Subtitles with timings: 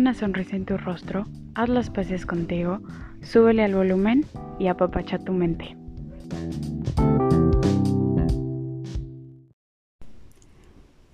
[0.00, 2.80] una sonrisa en tu rostro, haz las paces contigo,
[3.20, 4.24] súbele al volumen
[4.58, 5.76] y apapacha tu mente.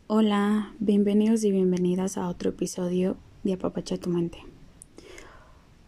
[0.07, 4.39] Hola, bienvenidos y bienvenidas a otro episodio de Apapacha tu mente.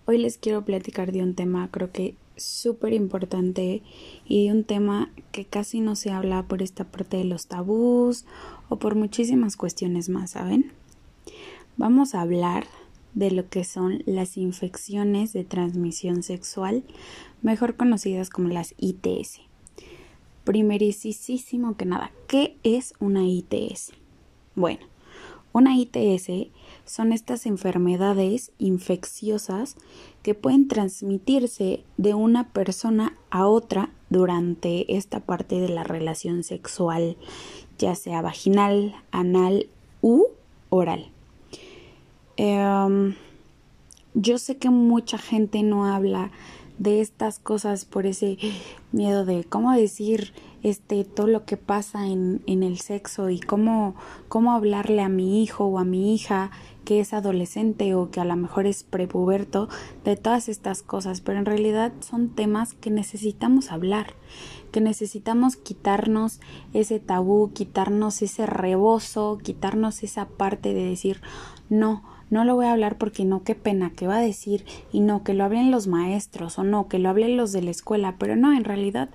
[0.07, 3.85] Hoy les quiero platicar de un tema creo que súper importante
[4.27, 8.25] y de un tema que casi no se habla por esta parte de los tabús
[8.69, 10.73] o por muchísimas cuestiones más, ¿saben?
[11.77, 12.65] Vamos a hablar
[13.19, 16.85] de lo que son las infecciones de transmisión sexual,
[17.43, 19.41] mejor conocidas como las ITS.
[20.45, 23.91] Primerísimo que nada, ¿qué es una ITS?
[24.55, 24.87] Bueno,
[25.53, 26.53] una ITS
[26.85, 29.75] son estas enfermedades infecciosas
[30.23, 37.17] que pueden transmitirse de una persona a otra durante esta parte de la relación sexual,
[37.79, 39.67] ya sea vaginal, anal
[40.03, 40.27] u
[40.71, 41.11] oral.
[42.39, 43.17] Em,
[44.15, 46.31] yo sé que mucha gente no habla
[46.79, 48.39] de estas cosas por ese
[48.93, 53.97] miedo de cómo decir este todo lo que pasa en, en el sexo y cómo,
[54.29, 56.53] cómo hablarle a mi hijo o a mi hija
[56.85, 59.69] que es adolescente o que a lo mejor es prepuberto
[60.05, 64.15] de todas estas cosas, pero en realidad son temas que necesitamos hablar,
[64.71, 66.41] que necesitamos quitarnos
[66.73, 71.21] ese tabú, quitarnos ese rebozo, quitarnos esa parte de decir,
[71.69, 75.01] no, no lo voy a hablar porque no, qué pena, qué va a decir, y
[75.01, 78.17] no, que lo hablen los maestros, o no, que lo hablen los de la escuela,
[78.19, 79.09] pero no, en realidad,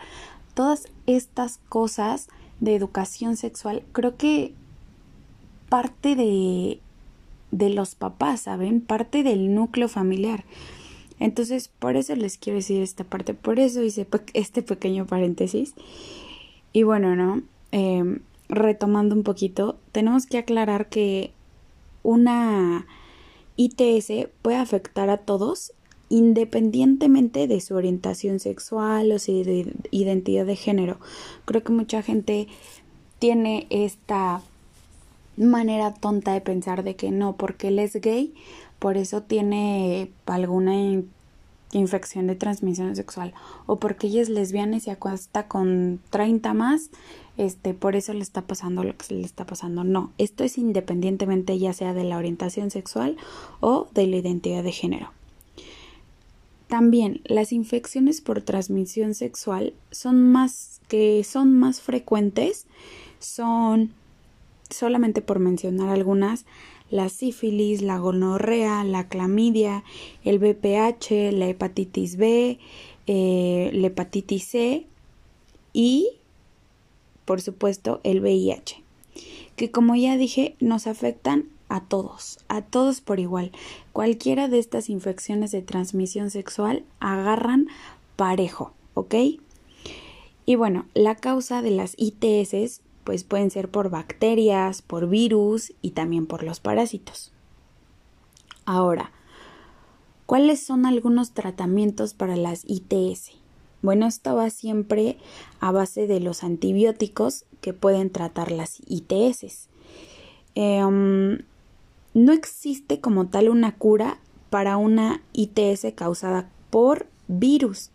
[0.53, 4.53] todas estas cosas de educación sexual, creo que
[5.69, 6.79] parte de,
[7.51, 8.81] de los papás, ¿saben?
[8.81, 10.43] Parte del núcleo familiar.
[11.19, 15.73] Entonces, por eso les quiero decir esta parte, por eso hice este pequeño paréntesis.
[16.73, 17.43] Y bueno, ¿no?
[17.71, 18.19] Em,
[18.49, 21.31] retomando un poquito, tenemos que aclarar que
[22.01, 22.85] una
[23.55, 25.73] ITS puede afectar a todos
[26.09, 29.31] independientemente de su orientación sexual o su
[29.91, 30.99] identidad de género.
[31.45, 32.47] Creo que mucha gente
[33.19, 34.41] tiene esta
[35.37, 38.33] manera tonta de pensar de que no, porque él es gay,
[38.79, 40.75] por eso tiene alguna
[41.77, 43.33] infección de transmisión sexual
[43.65, 46.89] o porque ella es lesbiana y se acuesta con 30 más,
[47.37, 49.83] este, por eso le está pasando lo que le está pasando.
[49.83, 53.17] No, esto es independientemente ya sea de la orientación sexual
[53.59, 55.11] o de la identidad de género.
[56.67, 62.65] También las infecciones por transmisión sexual son más que son más frecuentes,
[63.19, 63.93] son
[64.69, 66.45] solamente por mencionar algunas,
[66.89, 69.83] la sífilis, la gonorrea, la clamidia,
[70.23, 72.59] el BPH, la hepatitis B,
[73.07, 74.85] eh, la hepatitis C
[75.73, 76.09] y,
[77.25, 78.83] por supuesto, el VIH,
[79.55, 83.51] que como ya dije, nos afectan a todos, a todos por igual.
[83.93, 87.67] Cualquiera de estas infecciones de transmisión sexual agarran
[88.15, 89.15] parejo, ¿ok?
[90.45, 95.91] Y bueno, la causa de las ITS pues pueden ser por bacterias, por virus y
[95.91, 97.31] también por los parásitos.
[98.65, 99.11] Ahora,
[100.25, 103.31] ¿cuáles son algunos tratamientos para las ITS?
[103.81, 105.17] Bueno, esto va siempre
[105.59, 109.67] a base de los antibióticos que pueden tratar las ITS.
[110.55, 111.39] Em,
[112.13, 117.92] no existe como tal una cura para una ITS causada por virus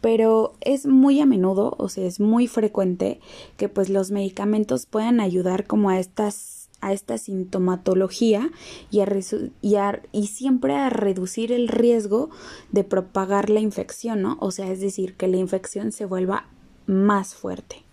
[0.00, 3.20] pero es muy a menudo, o sea, es muy frecuente
[3.56, 8.50] que pues los medicamentos puedan ayudar como a estas a esta sintomatología
[8.90, 12.30] y, a y, siempre a reducir el riesgo
[12.72, 14.38] de propagar la infección, ¿no?
[14.40, 16.46] O sea, es decir, que la infección se vuelva
[16.86, 17.84] más fuerte.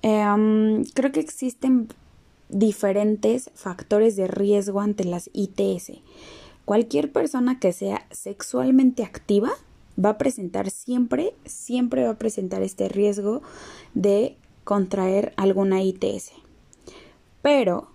[0.00, 1.88] Em, creo que existen
[2.48, 6.00] diferentes factores de riesgo ante las ITS.
[6.64, 9.50] Cualquier persona que sea sexualmente activa
[10.02, 13.42] va a presentar siempre, siempre va a presentar este riesgo
[13.94, 16.32] de contraer alguna ITS.
[17.42, 17.88] Pero,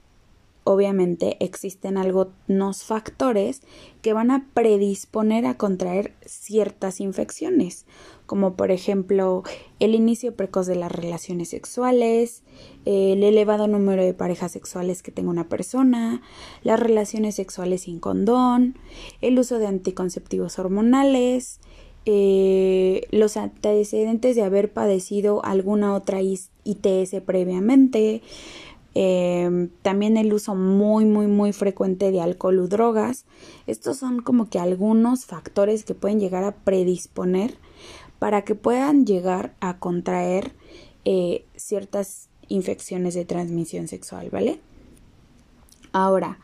[0.63, 3.61] obviamente, existen algunos factores
[4.01, 7.85] que van a predisponer a contraer ciertas infecciones,
[8.25, 9.43] como por ejemplo
[9.79, 12.41] el inicio precoz de las relaciones sexuales,
[12.85, 16.21] el elevado número de parejas sexuales que tenga una persona,
[16.63, 18.77] las relaciones sexuales sin condón,
[19.21, 21.59] el uso de anticonceptivos hormonales,
[22.05, 28.21] eh, los antecedentes de haber padecido alguna otra ITS previamente,
[28.93, 33.25] em, también el uso muy muy muy frecuente de alcohol u drogas.
[33.67, 37.57] Estos son como que algunos factores que pueden llegar a predisponer
[38.19, 40.53] para que puedan llegar a contraer
[41.05, 44.59] eh, ciertas infecciones de transmisión sexual, ¿vale?
[45.91, 46.39] Ahora,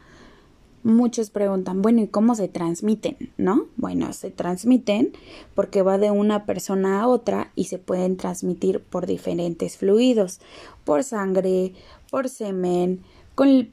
[0.83, 3.17] muchos preguntan, bueno, ¿y cómo se transmiten?
[3.37, 3.65] ¿No?
[3.77, 5.11] Bueno, se transmiten
[5.55, 10.39] porque va de una persona a otra y se pueden transmitir por diferentes fluidos,
[10.85, 11.73] por sangre,
[12.09, 13.01] por semen,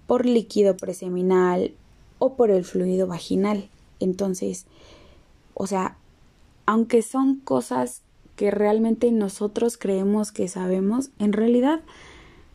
[0.06, 1.72] por líquido preseminal
[2.18, 3.68] o por el fluido vaginal.
[4.00, 4.66] Entonces,
[5.54, 5.96] o sea,
[6.66, 8.02] aunque son cosas
[8.36, 11.80] que realmente nosotros creemos que sabemos, en realidad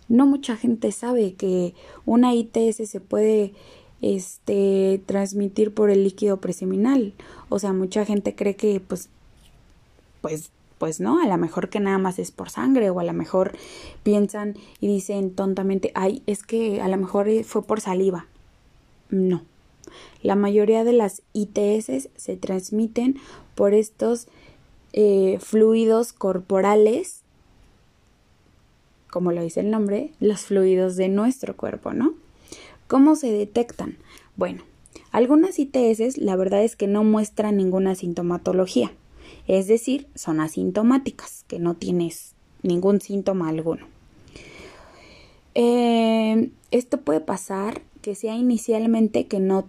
[0.08, 1.74] no mucha gente sabe que
[2.06, 3.54] una ITS se puede
[4.02, 7.14] este transmitir por el líquido preseminal.
[7.50, 9.10] O sea, mucha gente cree que pues
[10.22, 13.14] pues pues no, a lo mejor que nada más es por sangre o a lo
[13.14, 13.56] mejor
[14.02, 18.26] piensan y dicen tontamente, "Ay, es que a lo mejor fue por saliva."
[19.10, 19.44] No.
[20.24, 23.18] La mayoría de las ITS se transmiten
[23.56, 24.28] por estos
[24.94, 27.22] eh, fluidos corporales,
[29.10, 32.14] como lo dice el nombre, los fluidos de nuestro cuerpo, ¿no?
[32.92, 33.96] ¿Cómo se detectan?
[34.36, 34.64] Bueno,
[35.14, 38.92] algunas ITS la verdad es que no muestran ninguna sintomatología,
[39.48, 42.34] es decir, son asintomáticas, que no tienes
[42.64, 43.86] ningún síntoma alguno.
[45.56, 49.68] Eh, esto puede pasar que sea inicialmente que no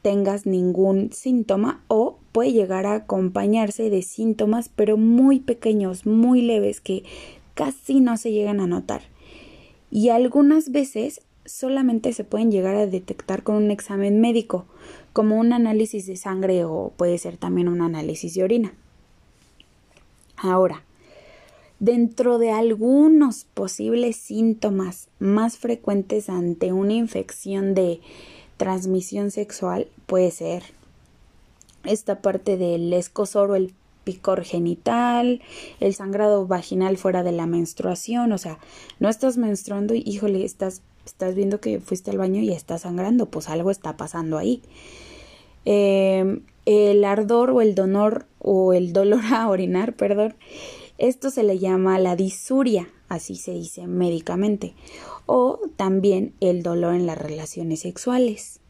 [0.00, 6.80] tengas ningún síntoma o puede llegar a acompañarse de síntomas pero muy pequeños, muy leves
[6.80, 7.04] que
[7.52, 9.02] casi no se llegan a notar.
[9.90, 14.66] Y algunas veces solamente se pueden llegar a detectar con un examen médico,
[15.12, 18.74] como un análisis de sangre o puede ser también un análisis de orina.
[20.36, 20.82] Ahora,
[21.78, 28.00] dentro de algunos posibles síntomas más frecuentes ante una infección de
[28.56, 30.62] transmisión sexual puede ser
[31.84, 33.74] esta parte del escosor o el
[34.04, 35.42] picor genital,
[35.80, 38.58] el sangrado vaginal fuera de la menstruación, o sea,
[38.98, 43.26] no estás menstruando y híjole, estás estás viendo que fuiste al baño y estás sangrando,
[43.26, 44.62] pues algo está pasando ahí.
[45.64, 50.34] Em, el ardor o el dolor o el dolor a orinar, perdón,
[50.98, 54.74] esto se le llama la disuria, así se dice médicamente,
[55.26, 58.60] o también el dolor en las relaciones sexuales.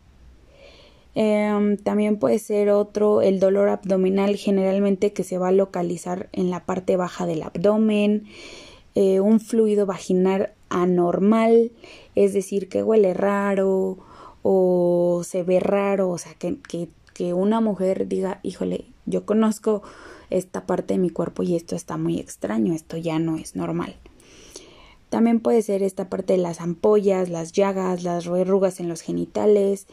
[1.15, 6.51] Em, también puede ser otro el dolor abdominal generalmente que se va a localizar en
[6.51, 8.25] la parte baja del abdomen,
[8.95, 11.71] eh, un fluido vaginal anormal,
[12.15, 13.99] es decir, que huele raro
[14.43, 16.59] o se ve raro, o sea, que,
[17.15, 19.83] que, una mujer diga, híjole, yo conozco
[20.31, 23.95] esta parte de mi cuerpo y esto está muy extraño, esto ya no es normal.
[25.09, 29.87] También puede ser esta parte de las ampollas, las llagas, las verrugas en los genitales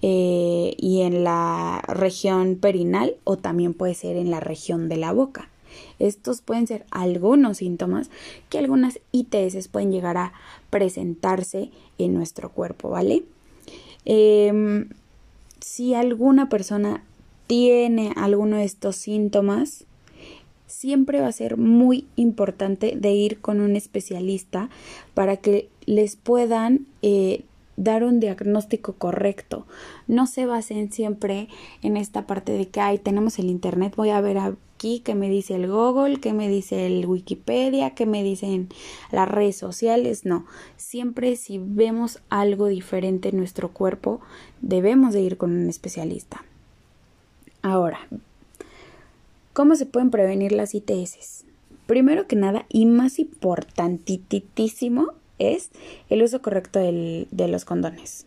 [0.00, 5.12] eh, y en la región perinal o también puede ser en la región de la
[5.12, 5.51] boca.
[5.98, 8.10] Estos pueden ser algunos síntomas
[8.48, 10.32] que algunas ITS pueden llegar a
[10.70, 13.24] presentarse en nuestro cuerpo, ¿vale?
[14.04, 14.88] Em,
[15.60, 17.04] si alguna persona
[17.46, 19.84] tiene alguno de estos síntomas,
[20.66, 24.70] siempre va a ser muy importante de ir con un especialista
[25.14, 27.44] para que les puedan eh,
[27.76, 29.66] dar un diagnóstico correcto.
[30.06, 31.48] No se basen siempre
[31.82, 34.38] en esta parte de que, ay, tenemos el Internet, voy a ver
[34.82, 38.68] aquí qué me dice el Google, qué me dice el Wikipedia, qué me dicen
[39.12, 40.24] las redes sociales.
[40.24, 40.44] No,
[40.76, 44.20] siempre si vemos algo diferente en nuestro cuerpo,
[44.60, 46.44] debemos de ir con un especialista.
[47.62, 48.00] Ahora,
[49.52, 51.44] ¿cómo se pueden prevenir las ITS?
[51.86, 55.70] Primero que nada, y más importantísimo, es
[56.10, 58.26] el uso correcto de los condones.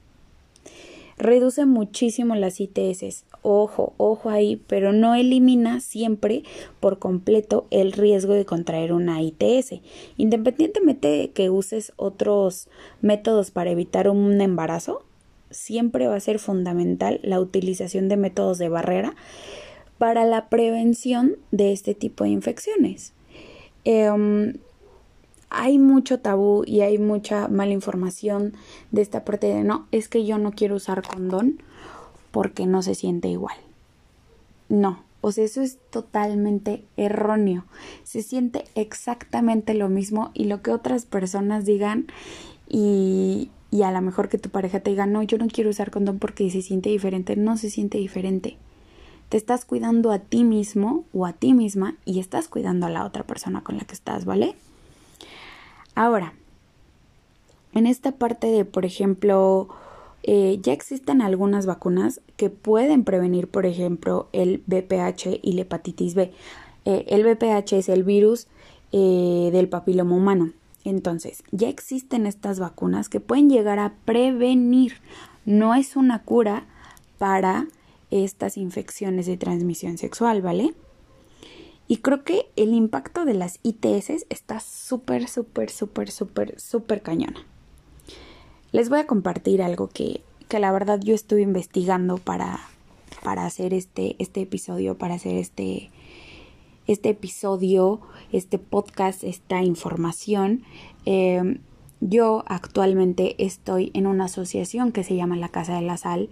[1.18, 3.26] Reduce muchísimo las ITS.
[3.48, 6.42] Ojo, ojo ahí, pero no elimina siempre
[6.80, 9.82] por completo el riesgo de contraer una ITS.
[10.18, 12.70] Independientemente de que uses otros
[13.02, 15.04] métodos para evitar un embarazo,
[15.52, 19.14] siempre va a ser fundamental la utilización de métodos de barrera
[20.00, 23.14] para la prevención de este tipo de infecciones.
[23.84, 24.54] Em,
[25.52, 28.54] hay mucho tabú y hay mucha mala información
[28.90, 31.62] de esta parte de no, es que yo no quiero usar condón
[32.36, 33.56] porque no se siente igual.
[34.68, 37.64] No, o sea, eso es totalmente erróneo.
[38.04, 42.08] Se siente exactamente lo mismo y lo que otras personas digan
[42.68, 45.92] y, y a lo mejor que tu pareja te diga, no, yo no quiero usar
[45.92, 48.58] condón porque se siente diferente, no se siente diferente.
[49.30, 53.06] Te estás cuidando a ti mismo o a ti misma y estás cuidando a la
[53.06, 54.56] otra persona con la que estás, ¿vale?
[55.96, 56.34] Ahora,
[57.72, 59.70] en esta parte de, por ejemplo,
[60.28, 66.16] eh, ya existen algunas vacunas que pueden prevenir, por ejemplo, el BPH y la hepatitis
[66.16, 66.32] B.
[66.86, 68.48] Eh, el BPH es el virus
[68.92, 70.52] eh, del papiloma humano.
[70.84, 74.94] Entonces, ya existen estas vacunas que pueden llegar a prevenir.
[75.46, 76.66] No es una cura,
[77.18, 77.68] para
[78.12, 80.74] estas infecciones de transmisión sexual, ¿vale?
[81.88, 87.46] Y creo que el impacto de las ITS está súper, súper, súper, súper, súper cañona.
[88.76, 92.60] Les voy a compartir algo que, que la verdad yo estuve investigando para,
[93.24, 95.92] para hacer este, este episodio, para hacer este,
[96.86, 98.02] este episodio,
[98.34, 100.64] este podcast, esta información.
[101.06, 101.62] Eh,
[102.02, 106.30] yo actualmente estoy en una asociación que se llama la Casa de la Sal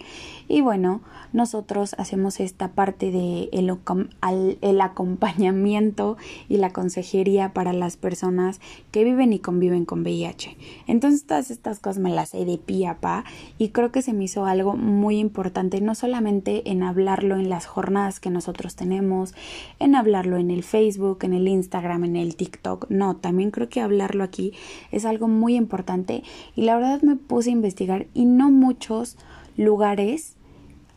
[0.47, 1.01] y bueno,
[1.31, 6.17] nosotros hacemos esta parte de el, acompañamiento
[6.49, 8.59] y la consejería para las personas
[8.91, 10.57] que viven y conviven con VIH.
[10.87, 13.23] Entonces todas estas cosas me las sé de pie a pa
[13.57, 17.65] y creo que se me hizo algo muy importante no solamente en hablarlo en las
[17.65, 19.33] jornadas que nosotros tenemos,
[19.79, 23.81] en hablarlo en el Facebook, en el Instagram, en el TikTok, no, también creo que
[23.81, 24.53] hablarlo aquí
[24.91, 26.23] es algo muy importante
[26.55, 29.17] y la verdad me puse a investigar y no muchos
[29.57, 30.35] lugares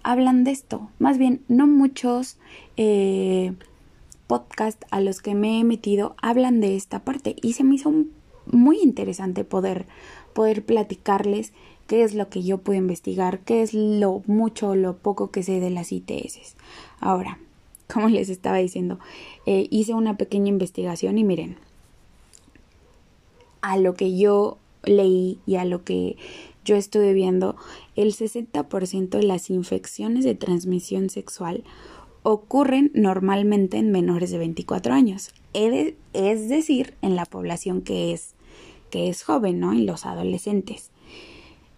[0.03, 0.89] hablan de esto.
[0.99, 2.39] Más bien, no muchos
[2.77, 3.53] eh,
[4.27, 7.93] podcasts a los que me he metido hablan de esta parte y se me hizo
[8.47, 9.87] muy interesante poder,
[10.33, 11.53] poder platicarles
[11.87, 15.43] qué es lo que yo pude investigar, qué es lo mucho o lo poco que
[15.43, 16.57] sé de las ITS.
[17.01, 17.39] Ahora,
[17.93, 18.99] como les estaba diciendo,
[19.47, 21.57] eh, hice una pequeña investigación y miren,
[23.61, 26.17] a lo que yo leí y a lo que
[26.65, 27.57] yo estuve viendo,
[27.95, 31.65] el 60% de las infecciones de transmisión sexual
[32.23, 38.35] ocurren normalmente en menores de 24 años, es decir, en la población que es,
[38.91, 39.73] que es joven, ¿no?
[39.73, 40.91] En los adolescentes.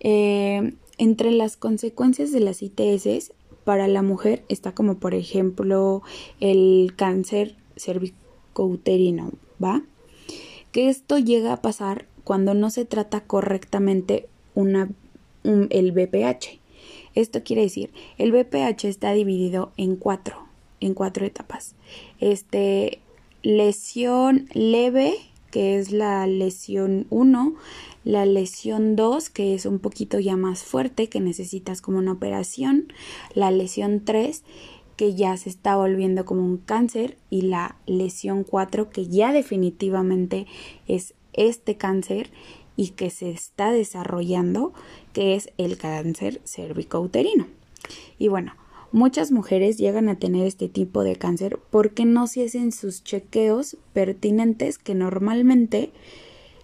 [0.00, 3.32] Eh, entre las consecuencias de las ITS
[3.64, 6.02] para la mujer está como por ejemplo
[6.40, 9.32] el cáncer cervicouterino,
[9.62, 9.82] ¿va?
[10.72, 14.90] Que esto llega a pasar cuando no se trata correctamente una,
[15.44, 16.60] el BPH.
[17.14, 20.46] Esto quiere decir, el BPH está dividido en cuatro,
[20.80, 21.74] en cuatro etapas.
[22.20, 23.00] Este,
[23.42, 25.14] lesión leve,
[25.50, 27.54] que es la lesión 1,
[28.04, 32.92] la lesión 2, que es un poquito ya más fuerte, que necesitas como una operación,
[33.34, 34.44] la lesión 3
[34.98, 40.48] que ya se está volviendo como un cáncer y la lesión 4 que ya definitivamente
[40.88, 42.30] es este cáncer
[42.74, 44.72] y que se está desarrollando
[45.12, 47.46] que es el cáncer cervicouterino.
[48.18, 48.54] Y bueno,
[48.90, 53.76] muchas mujeres llegan a tener este tipo de cáncer porque no se hacen sus chequeos
[53.92, 55.92] pertinentes que normalmente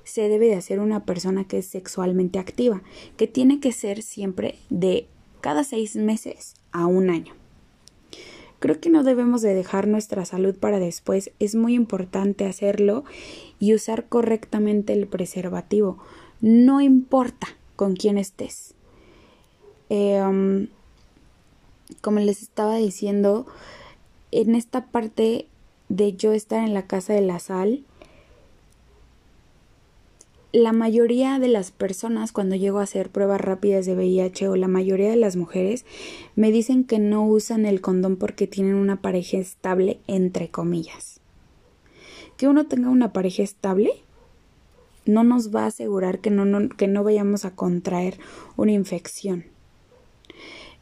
[0.02, 2.82] se debe de hacer una persona que es sexualmente activa,
[3.16, 5.06] que tiene que ser siempre de
[5.40, 7.43] cada seis meses a un año.
[8.64, 11.32] Creo que no debemos de dejar nuestra salud para después.
[11.38, 13.04] Es muy importante hacerlo
[13.58, 15.98] y usar correctamente el preservativo.
[16.40, 18.72] No importa con quién estés.
[19.90, 20.68] Em,
[22.00, 23.46] como les estaba diciendo,
[24.30, 25.46] en esta parte
[25.90, 27.84] de yo estar en la casa de la sal,
[30.54, 34.68] la mayoría de las personas cuando llego a hacer pruebas rápidas de VIH o la
[34.68, 35.84] mayoría de las mujeres
[36.36, 41.18] me dicen que no usan el condón porque tienen una pareja estable, entre comillas.
[42.36, 43.90] Que uno tenga una pareja estable
[45.06, 48.16] no nos va a asegurar que no, que no vayamos a contraer
[48.56, 49.46] una infección.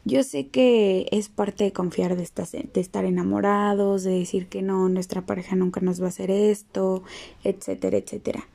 [0.05, 2.29] Yo sé que es parte de confiar de,
[2.73, 7.01] de estar enamorados, de decir que no, nuestra pareja nunca nos va a hacer esto,
[7.43, 8.47] etcétera, etcétera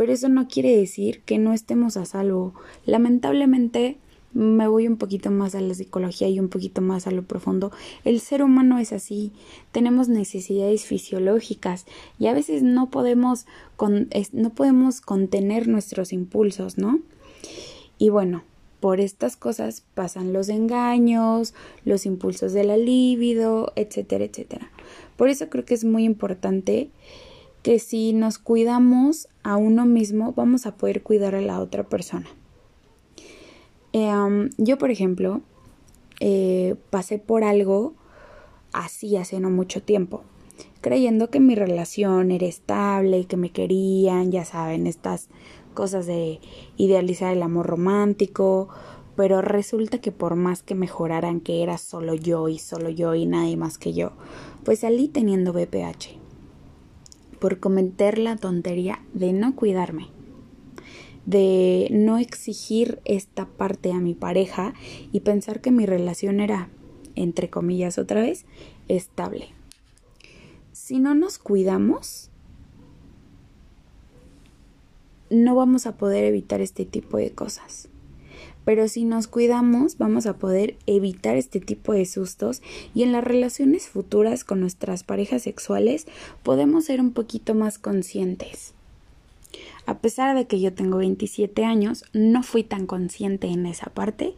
[0.00, 2.54] pero eso no quiere decir que no estemos a salvo.
[2.86, 3.98] Lamentablemente
[4.32, 7.70] me voy un poquito más a la psicología y un poquito más a lo profundo.
[8.06, 9.30] El ser humano es así,
[9.72, 11.84] tenemos necesidades fisiológicas
[12.18, 13.44] y a veces no podemos,
[14.32, 17.00] no podemos contener nuestros impulsos, ¿no?
[17.98, 18.42] Y bueno,
[18.80, 21.52] por estas cosas pasan los engaños,
[21.84, 24.70] los impulsos de la libido, etcétera, etcétera.
[25.18, 26.88] Por eso creo que es muy importante
[27.62, 32.26] que si nos cuidamos a uno mismo, vamos a poder cuidar a la otra persona.
[33.92, 35.42] Em, yo, por ejemplo,
[36.20, 37.94] eh, pasé por algo
[38.72, 40.22] así hace no mucho tiempo,
[40.80, 45.28] creyendo que mi relación era estable y que me querían, ya saben, estas
[45.74, 46.40] cosas de
[46.76, 48.68] idealizar el amor romántico,
[49.16, 53.26] pero resulta que por más que mejoraran que era solo yo y solo yo y
[53.26, 54.12] nadie más que yo,
[54.64, 56.19] pues salí teniendo BPH
[57.40, 60.08] por cometer la tontería de no cuidarme,
[61.26, 64.74] de no exigir esta parte a mi pareja
[65.10, 66.68] y pensar que mi relación era,
[67.16, 68.44] entre comillas otra vez,
[68.88, 69.48] estable.
[70.72, 72.30] Si no nos cuidamos,
[75.30, 77.88] no vamos a poder evitar este tipo de cosas.
[78.70, 82.62] Pero si nos cuidamos vamos a poder evitar este tipo de sustos
[82.94, 86.06] y en las relaciones futuras con nuestras parejas sexuales
[86.44, 88.72] podemos ser un poquito más conscientes.
[89.86, 94.34] A pesar de que yo tengo 27 años, no fui tan consciente en esa parte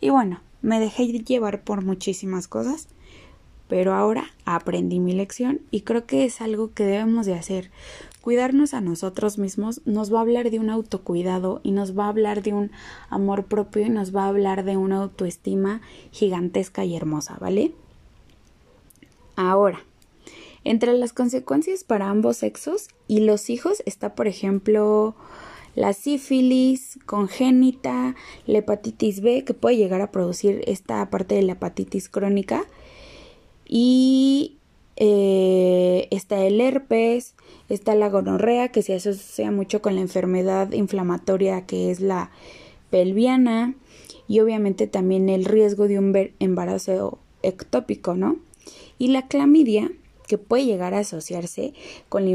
[0.00, 2.86] y bueno, me dejé llevar por muchísimas cosas,
[3.66, 7.72] pero ahora aprendí mi lección y creo que es algo que debemos de hacer.
[8.24, 12.08] Cuidarnos a nosotros mismos nos va a hablar de un autocuidado y nos va a
[12.08, 12.70] hablar de un
[13.10, 17.74] amor propio y nos va a hablar de una autoestima gigantesca y hermosa, ¿vale?
[19.36, 19.84] Ahora,
[20.64, 25.14] entre las consecuencias para ambos sexos y los hijos está, por ejemplo,
[25.74, 28.14] la sífilis congénita,
[28.46, 32.64] la hepatitis B, que puede llegar a producir esta parte de la hepatitis crónica,
[33.66, 34.56] y
[34.96, 37.34] eh, está el herpes,
[37.68, 42.30] está la gonorrea, que se asocia mucho con la enfermedad inflamatoria que es la
[42.90, 43.74] pelviana,
[44.28, 48.36] y obviamente también el riesgo de un embarazo ectópico, ¿no?
[48.98, 49.90] Y la clamidia,
[50.26, 51.74] que puede llegar a asociarse
[52.08, 52.30] con la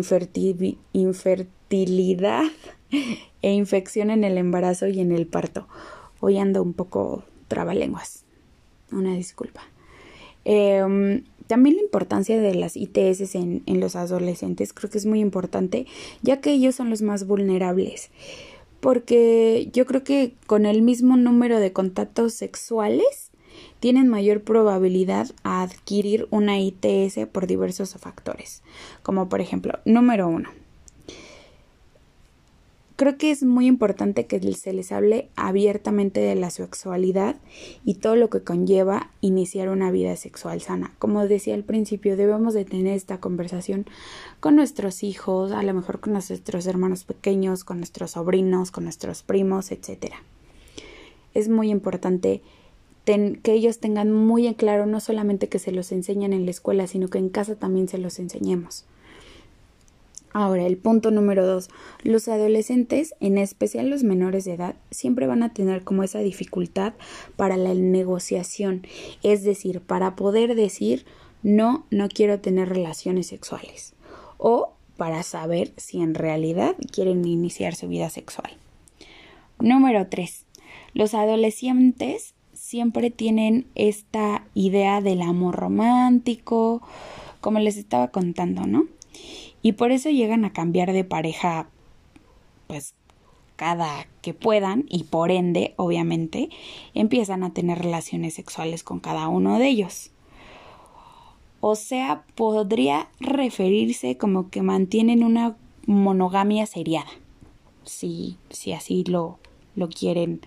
[0.94, 2.44] infertilidad
[3.42, 5.68] e infección en el embarazo y en el parto.
[6.20, 8.26] Hoy ando un poco trabalenguas.
[8.92, 9.62] Una disculpa.
[10.46, 15.88] Em, también la importancia de las ITS en, los adolescentes creo que es muy importante,
[16.22, 18.12] ya que ellos son los más vulnerables.
[18.80, 23.32] Porque yo creo que con el mismo número de contactos sexuales
[23.80, 28.62] tienen mayor probabilidad a adquirir una ITS por diversos factores,
[29.02, 30.50] como por ejemplo, número uno,
[33.00, 37.38] Creo que es muy importante que se les hable abiertamente de la sexualidad
[37.86, 40.94] y todo lo que conlleva iniciar una vida sexual sana.
[41.00, 43.86] Como decía al principio, debemos de tener esta conversación
[44.42, 49.24] con nuestros hijos, a lo mejor con nuestros hermanos pequeños, con nuestros sobrinos, con nuestros
[49.24, 50.16] primos, etc.
[51.34, 52.42] Es muy importante
[53.06, 56.86] que ellos tengan muy en claro no solamente que se los enseñan en la escuela,
[56.86, 58.84] sino que en casa también se los enseñemos.
[60.32, 61.70] Ahora, el punto número dos.
[62.04, 66.94] Los adolescentes, en especial los menores de edad, siempre van a tener como esa dificultad
[67.36, 68.86] para la negociación,
[69.24, 71.06] es decir, para poder decir
[71.42, 73.94] no, no quiero tener relaciones sexuales
[74.38, 78.52] o para saber si en realidad quieren iniciar su vida sexual.
[79.60, 80.46] Número tres.
[80.94, 86.82] Los adolescentes siempre tienen esta idea del amor romántico,
[87.40, 88.88] como les estaba contando, ¿no?
[89.62, 91.70] Y por eso llegan a cambiar de pareja
[92.68, 92.94] pues
[93.56, 96.50] cada que puedan y por ende obviamente
[96.94, 100.12] empiezan a tener relaciones sexuales con cada uno de ellos.
[101.60, 107.10] O sea, podría referirse como que mantienen una monogamia seriada.
[107.84, 109.40] Si, si así lo,
[109.76, 110.40] lo quieren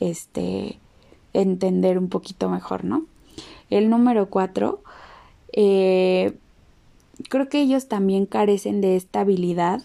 [0.00, 0.80] este,
[1.32, 3.04] entender un poquito mejor, ¿no?
[3.70, 4.82] El número cuatro,
[5.52, 6.36] eh,
[7.28, 9.82] creo que ellos también carecen de esta habilidad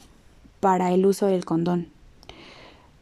[0.60, 1.88] para el uso del condón.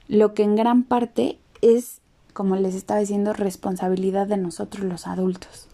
[0.08, 2.02] Lo que en gran parte es,
[2.34, 5.68] como les estaba diciendo, responsabilidad de nosotros los adultos.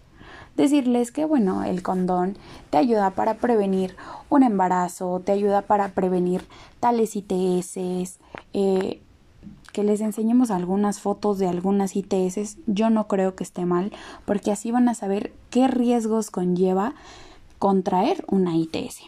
[0.56, 2.36] Decirles que, bueno, el condón
[2.72, 3.96] te ayuda para prevenir
[4.30, 6.46] un embarazo, te ayuda para prevenir
[6.80, 7.78] tales ITS,
[8.54, 9.02] eh,
[9.72, 13.92] que les enseñemos algunas fotos de algunas ITS, yo no creo que esté mal,
[14.26, 16.96] porque así van a saber qué riesgos conlleva
[17.60, 19.02] contraer una ITS.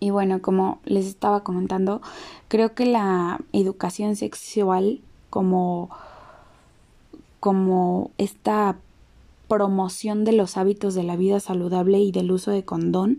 [0.00, 2.02] Y bueno, como les estaba comentando,
[2.48, 5.90] creo que la educación sexual como,
[7.40, 8.76] como esta
[9.48, 13.18] promoción de los hábitos de la vida saludable y del uso de condón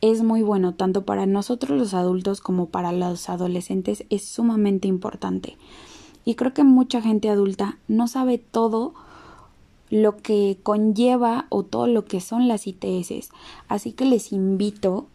[0.00, 5.58] es muy bueno tanto para nosotros los adultos como para los adolescentes es sumamente importante.
[6.24, 8.94] Y creo que mucha gente adulta no sabe todo
[9.90, 13.30] lo que conlleva o todo lo que son las ITS.
[13.68, 15.08] Así que les invito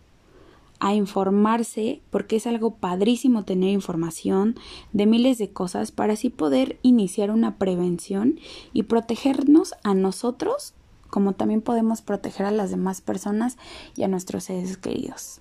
[0.80, 4.56] a informarse porque es algo padrísimo tener información
[4.92, 8.40] de miles de cosas para así poder iniciar una prevención
[8.74, 10.74] y protegernos a nosotros
[11.10, 13.58] como también podemos proteger a las demás personas
[13.96, 15.40] y a nuestros seres queridos.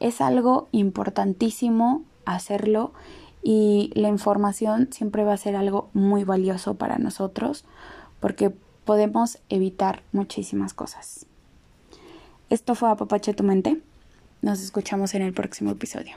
[0.00, 2.92] Es algo importantísimo hacerlo
[3.48, 7.64] y la información siempre va a ser algo muy valioso para nosotros
[8.18, 8.50] porque
[8.84, 11.26] podemos evitar muchísimas cosas.
[12.50, 13.80] Esto fue Apapache tu mente.
[14.42, 16.16] Nos escuchamos en el próximo episodio.